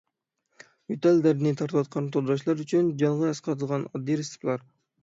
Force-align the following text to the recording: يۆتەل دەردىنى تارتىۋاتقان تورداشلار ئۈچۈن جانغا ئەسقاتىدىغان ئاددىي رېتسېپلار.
يۆتەل 0.93 1.21
دەردىنى 1.27 1.53
تارتىۋاتقان 1.61 2.09
تورداشلار 2.17 2.65
ئۈچۈن 2.65 2.91
جانغا 3.05 3.31
ئەسقاتىدىغان 3.35 3.89
ئاددىي 3.93 4.25
رېتسېپلار. 4.25 4.69